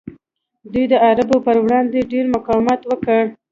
دوی 0.73 0.85
د 0.89 0.93
عربو 1.07 1.37
پر 1.45 1.55
وړاندې 1.65 2.07
ډیر 2.11 2.25
مقاومت 2.35 2.81
وکړ 2.85 3.21